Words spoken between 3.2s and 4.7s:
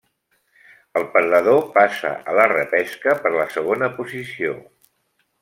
per la segona posició.